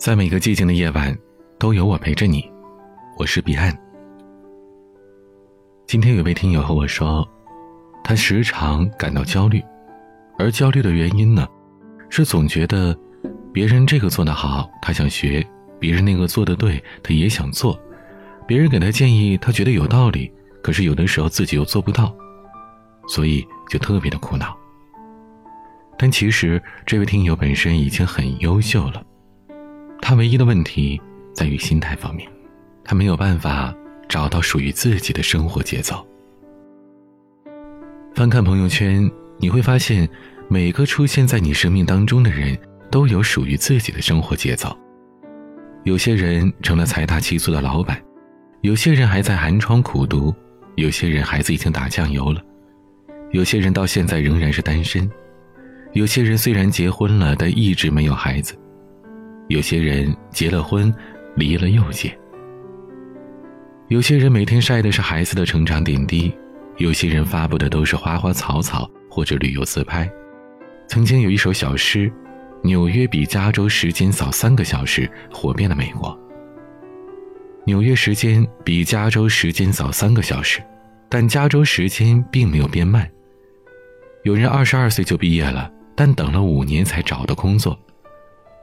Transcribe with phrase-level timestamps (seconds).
[0.00, 1.14] 在每个寂静的夜晚，
[1.58, 2.50] 都有我陪着你。
[3.18, 3.70] 我是彼岸。
[5.86, 7.28] 今天有位听友和我说，
[8.02, 9.62] 他时常感到焦虑，
[10.38, 11.46] 而焦虑的原因呢，
[12.08, 12.98] 是总觉得
[13.52, 15.46] 别人这个做得好，他想学；
[15.78, 17.78] 别人那个做得对，他也想做；
[18.46, 20.32] 别人给他建议，他觉得有道理，
[20.62, 22.10] 可是有的时候自己又做不到，
[23.06, 24.56] 所以就特别的苦恼。
[25.98, 29.04] 但其实这位听友本身已经很优秀了。
[30.00, 31.00] 他唯一的问题
[31.32, 32.28] 在于心态方面，
[32.84, 33.74] 他没有办法
[34.08, 36.04] 找到属于自己的生活节奏。
[38.14, 39.08] 翻看朋友圈，
[39.38, 40.08] 你会发现，
[40.48, 42.58] 每个出现在你生命当中的人
[42.90, 44.76] 都有属于自己的生活节奏。
[45.84, 48.02] 有些人成了财大气粗的老板，
[48.62, 50.34] 有些人还在寒窗苦读，
[50.74, 52.42] 有些人孩子已经打酱油了，
[53.30, 55.08] 有些人到现在仍然是单身，
[55.92, 58.54] 有些人虽然结婚了，但一直没有孩子。
[59.50, 60.94] 有些人结了婚，
[61.34, 62.08] 离了又结；
[63.88, 66.32] 有些人每天晒的是孩子的成长点滴；
[66.76, 70.08] 有些人发布的都是花花草草或者旅游自拍。
[70.86, 72.10] 曾经有一首小诗
[72.62, 76.16] ：“纽约比加州时间早三个小时”，火遍了美国。
[77.66, 80.62] 纽约时间比加州时间早三个小时，
[81.08, 83.10] 但加州时间并没有变慢。
[84.22, 87.76] 有人二十二岁就毕业了，但等了五年才找到工作。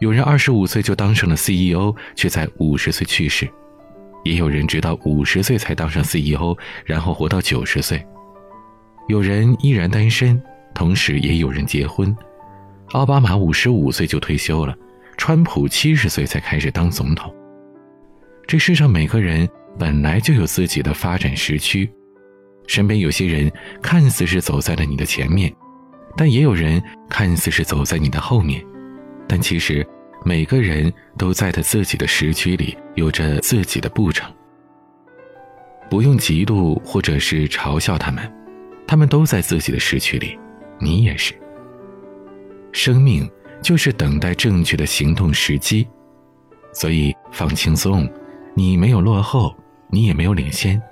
[0.00, 3.46] 有人二十五岁就当上了 CEO，却在五十岁去世；
[4.24, 8.02] 也有人直到五十岁才当上 CEO，然后活到九十岁。
[9.08, 10.42] 有人依然单身，
[10.74, 12.16] 同时也有人结婚。
[12.92, 14.74] 奥巴马五十五岁就退休了，
[15.18, 17.30] 川普七十岁才开始当总统。
[18.46, 19.46] 这世上每个人
[19.78, 21.88] 本来就有自己的发展时区，
[22.66, 25.52] 身边有些人看似是走在了你的前面，
[26.16, 28.64] 但也有人看似是走在你的后面。
[29.30, 29.86] 但其实，
[30.24, 34.28] 每个人都在他自己的时区里有着自己的步程。
[35.88, 38.28] 不用嫉妒或者是嘲笑他们，
[38.88, 40.36] 他们都在自己的时区里，
[40.80, 41.32] 你也是。
[42.72, 43.30] 生命
[43.62, 45.86] 就是等待正确的行动时机，
[46.72, 48.12] 所以放轻松，
[48.56, 49.54] 你没有落后，
[49.90, 50.82] 你也没有领先，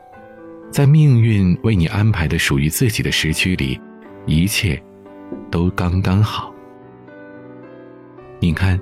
[0.71, 3.81] 在命运为你安排的属于自己的时区里，
[4.27, 4.81] 一切
[5.51, 6.55] 都刚刚好。
[8.41, 8.79] 你看，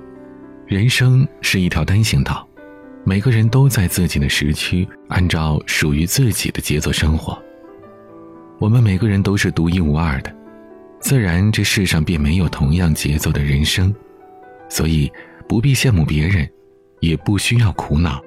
[0.67, 2.47] 人生是一条单行道，
[3.03, 7.41] 每个人都在自己的时区，按照属于自己的节奏生活。
[8.59, 10.31] 我们每个人都是独一无二的，
[10.99, 13.93] 自然这世上便没有同样节奏的人生，
[14.69, 15.11] 所以
[15.47, 16.47] 不必羡慕别人，
[16.99, 18.21] 也不需要苦恼。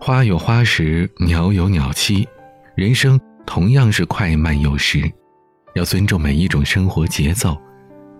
[0.00, 2.26] 花有花时，鸟有鸟栖，
[2.74, 5.02] 人生同样是快慢有时，
[5.74, 7.54] 要尊重每一种生活节奏，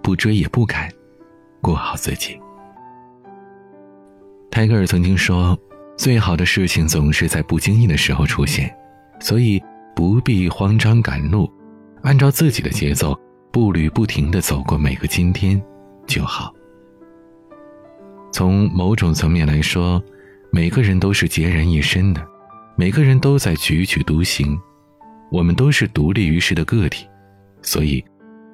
[0.02, 0.91] 不追也不赶。
[1.66, 2.38] 过好自己。
[4.53, 5.59] 泰戈尔曾经说
[5.99, 8.72] ：“最好的事情总是在不经意的时候出现，
[9.19, 9.60] 所以
[9.97, 11.50] 不必慌张赶路，
[12.03, 13.19] 按照自己的节奏，
[13.50, 15.60] 步履不停的走过每个今天
[16.06, 16.55] 就好。”
[18.31, 20.00] 从某种层面来说，
[20.53, 22.25] 每个人都是孑然一身的，
[22.76, 24.56] 每个人都在踽踽独行，
[25.32, 27.09] 我们都是独立于世的个体，
[27.60, 28.05] 所以。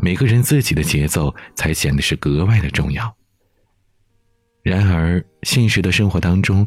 [0.04, 3.16] 每个人自己的节奏才显得是格外的重要。
[4.64, 6.66] 然而，现实的生活当中，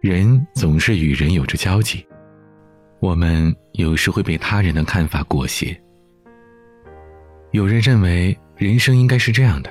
[0.00, 2.02] 人总是与人有着交集，
[2.98, 5.78] 我们有时会被他人的看法裹挟。
[7.50, 9.70] 有人认为人生应该是这样的：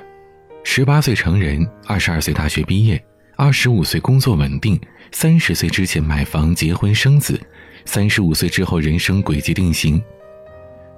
[0.62, 3.04] 十八岁成人，二十二岁大学毕业，
[3.36, 7.40] 二十五岁工作稳定，三十岁之前买房、结婚、生子，
[7.84, 10.00] 三十五岁之后人生轨迹定型。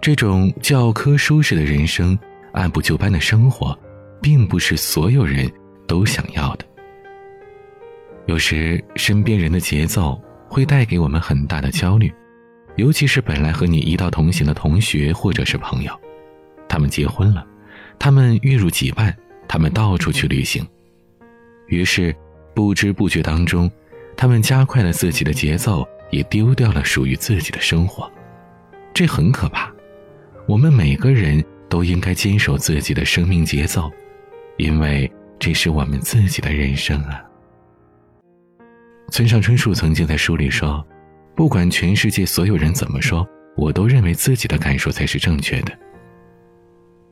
[0.03, 2.19] 这种教科书式的人生，
[2.55, 3.79] 按部就班的生活，
[4.21, 5.49] 并不是所有人
[5.87, 6.65] 都想要的。
[8.27, 12.13] 有时，身边人的节奏会带给我们很大的焦虑，
[12.75, 15.97] 尤其是本来和你一道同行的同学或者是朋友，
[16.69, 17.47] 他们结婚了，
[17.97, 20.67] 他们月入几万，他们到处去旅行，
[21.69, 22.13] 于是
[22.57, 23.71] 不知不觉当中，
[24.17, 28.11] 他们加快了自己的节奏，也丢掉了属于自己的生活，
[28.93, 29.73] 这很可怕。
[30.49, 33.91] 我们每个人都应该坚守自己的生命节奏，
[34.57, 37.23] 因为这是我们自己的人生啊。
[39.11, 40.85] 村上春树曾经在书里说
[41.37, 45.73] ：“不管全世界所有人怎么说，我都认为自己的感受才是正确的。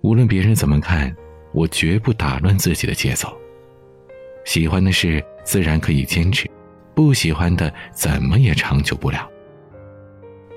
[0.03, 1.15] 无论别人怎么看，
[1.53, 3.33] 我绝不打乱自己的节奏。
[4.45, 6.51] 喜欢的事自然可以坚持，
[6.95, 9.29] 不喜欢的怎么也长久不了。”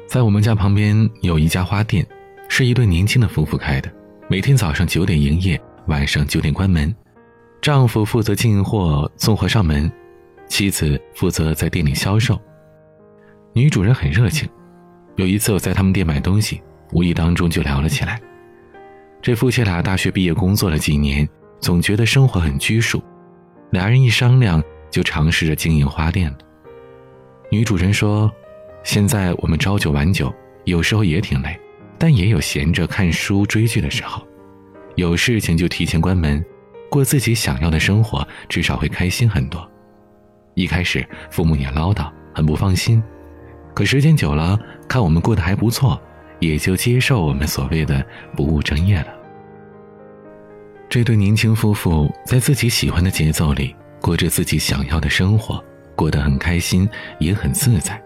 [0.07, 2.05] 在我们家旁边有一家花店。
[2.55, 3.91] 是一对年轻的夫妇开的，
[4.29, 6.95] 每天早上九点营业，晚上九点关门。
[7.59, 9.91] 丈夫负责进货，送货上门，
[10.45, 12.39] 妻子负责在店里销售。
[13.53, 14.47] 女主人很热情，
[15.15, 16.61] 有一次我在他们店买东西，
[16.91, 18.21] 无意当中就聊了起来。
[19.19, 21.27] 这夫妻俩大学毕业，工作了几年，
[21.59, 23.01] 总觉得生活很拘束，
[23.71, 26.37] 俩人一商量，就尝试着经营花店了。
[27.49, 28.31] 女主人说
[28.85, 30.31] ：“现在我们朝九晚九，
[30.65, 31.59] 有时候也挺累，
[32.03, 34.27] 但也有闲着看书追剧的时候。
[34.95, 36.43] 有事情就提前关门，
[36.89, 39.65] 过自己想要的生活，至少会开心很多。
[40.53, 43.01] 一开始父母也唠叨，很不放心，
[43.73, 45.97] 可时间久了，看我们过得还不错，
[46.41, 48.05] 也就接受我们所谓的
[48.35, 49.07] 不务正业了。
[50.89, 55.63] 这对年轻夫妇在自己喜欢的节奏里，过着自己想要的生活。”
[55.95, 58.02] 过得很开心，也很自在。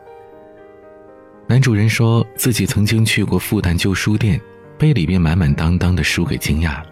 [1.49, 4.39] 男主人说自己曾经去过复旦旧书店，
[4.77, 6.87] 被里面满满当当的书给惊讶了。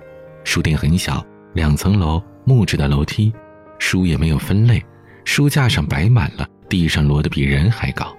[0.46, 3.34] 书店很小，两层楼，木质的楼梯，
[3.80, 4.82] 书也没有分类，
[5.26, 8.16] 书架上摆满了，地上摞得比人还高，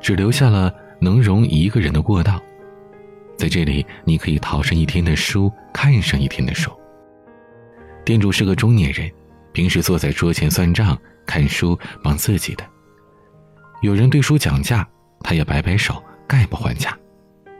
[0.00, 2.42] 只留下了能容一个人的过道。
[3.36, 6.72] 在这里，你可以淘上一天的书，看上一天的书。
[8.04, 9.08] 店主是个中年人，
[9.52, 10.98] 平时坐在桌前算账。
[11.24, 12.64] 看书忙自己的，
[13.82, 14.88] 有人对书讲价，
[15.20, 16.96] 他也摆摆手，概不还价，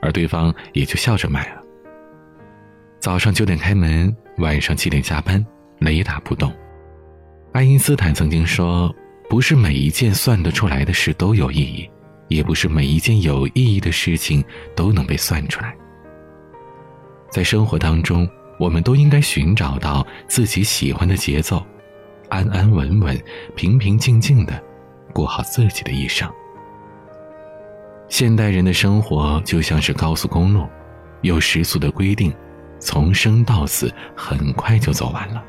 [0.01, 1.61] 而对方也就笑着买了。
[2.99, 5.45] 早上九点开门，晚上七点下班，
[5.79, 6.53] 雷打不动。
[7.53, 8.93] 爱因斯坦曾经说
[9.29, 11.89] ：“不是每一件算得出来的事都有意义，
[12.27, 14.43] 也不是每一件有意义的事情
[14.75, 15.75] 都能被算出来。”
[17.31, 18.27] 在生活当中，
[18.59, 21.65] 我们都应该寻找到自己喜欢的节奏。
[22.29, 23.19] 安安稳稳、
[23.55, 24.61] 平平静静的
[25.11, 26.31] 过好自己的一生。
[28.09, 30.67] 现代人的生活就像是高速公路，
[31.21, 32.33] 有时速的规定，
[32.79, 35.43] 从生到死很快就走完了。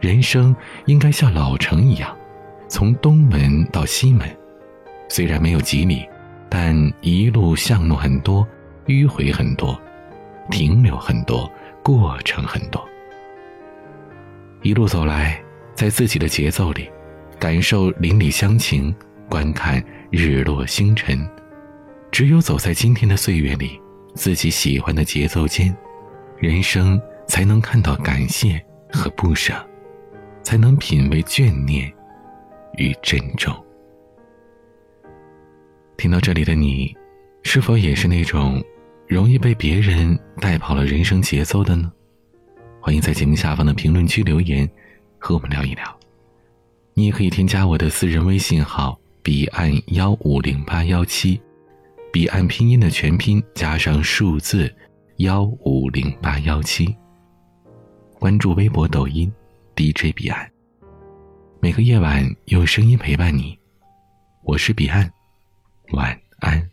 [0.00, 0.54] 人生
[0.86, 2.16] 应该像老城一样，
[2.68, 4.28] 从东门到西门，
[5.08, 6.08] 虽然没有几里，
[6.48, 8.46] 但一路巷路很多，
[8.86, 9.78] 迂回很多，
[10.50, 11.50] 停留很多，
[11.82, 12.82] 过程很多。
[14.62, 15.42] 一路走来。
[15.76, 16.90] 在自己的节奏里，
[17.38, 18.96] 感受邻里乡情，
[19.28, 21.28] 观看日落星辰。
[22.16, 23.78] 只有走在今天的岁月里，
[24.14, 25.76] 自己喜欢的节奏间，
[26.38, 26.98] 人生
[27.28, 28.58] 才能看到感谢
[28.90, 29.52] 和不舍，
[30.42, 31.92] 才能品味眷念
[32.78, 33.54] 与珍重。
[35.98, 36.96] 听到这里的你，
[37.42, 38.64] 是否也是那种
[39.06, 41.92] 容易被别人带跑了人生节奏的呢？
[42.80, 44.66] 欢迎在节目下方的评论区留言。
[45.18, 45.84] 和我们聊一聊，
[46.94, 51.38] 你也可以添加我的私人微信号彼岸幺五零八幺七，
[52.16, 54.74] 彼岸拼音的全拼加上数字
[55.18, 56.96] 幺五零八幺七。
[58.18, 59.30] 关注微博、抖音
[59.74, 60.50] DJ 彼岸，
[61.60, 63.58] 每个夜晚有声音陪伴你，
[64.44, 65.12] 我是彼岸，
[65.92, 66.66] 晚安。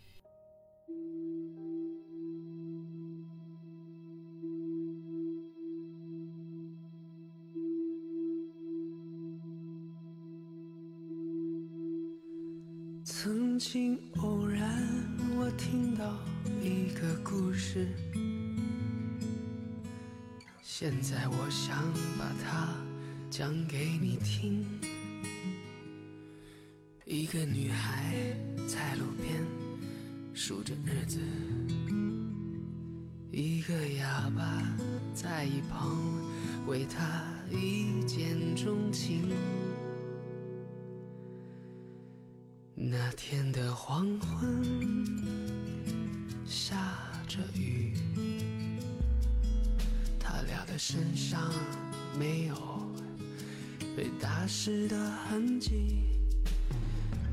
[13.04, 14.53] 曾经偶然，
[15.44, 16.16] 我听到
[16.62, 17.86] 一个故事，
[20.62, 21.84] 现在我想
[22.18, 22.74] 把它
[23.28, 24.64] 讲给你听。
[27.04, 28.14] 一个女孩
[28.66, 29.44] 在路边
[30.32, 31.20] 数着日子，
[33.30, 34.62] 一个哑巴
[35.12, 35.94] 在一旁
[36.66, 39.28] 为她一见钟情。
[42.90, 45.16] 那天的黄昏，
[46.46, 46.76] 下
[47.26, 47.94] 着雨，
[50.20, 51.50] 他俩的身上
[52.18, 52.54] 没有
[53.96, 56.02] 被打湿的痕迹。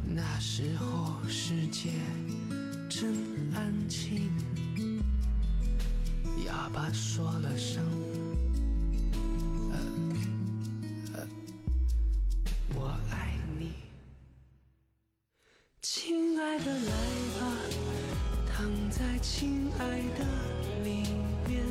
[0.07, 1.91] 那时候世界
[2.89, 3.13] 真
[3.53, 4.31] 安静，
[6.45, 7.83] 哑巴说了声。
[19.21, 19.85] 亲爱
[20.17, 20.25] 的
[20.83, 21.03] 里
[21.47, 21.63] 面，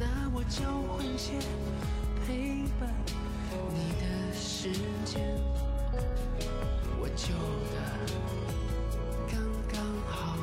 [0.00, 1.32] 拿我交换些
[2.26, 2.90] 陪伴
[3.74, 4.72] 你的时
[5.04, 5.22] 间，
[6.98, 7.34] 我就
[7.74, 7.76] 的
[9.28, 9.38] 刚
[9.70, 9.76] 刚
[10.08, 10.38] 好，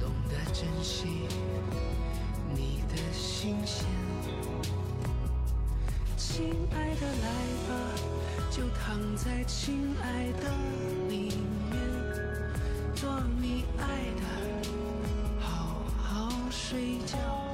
[0.00, 1.28] 懂得珍惜
[2.54, 3.84] 你的新鲜。
[6.16, 7.28] 亲爱的来
[7.68, 7.70] 吧，
[8.50, 10.48] 就躺在亲爱的
[11.10, 11.49] 里面。
[13.00, 13.08] 做
[13.40, 13.86] 你爱
[14.20, 14.22] 的，
[15.40, 17.49] 好好睡觉。